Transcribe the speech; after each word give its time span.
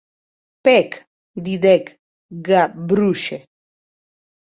Pèc, 0.63 0.89
didec 1.43 1.85
Gavroche. 2.47 3.37